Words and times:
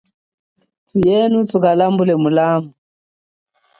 Thuyenu 0.87 1.39
thukalambule 1.49 2.13
mulambu. 2.23 2.69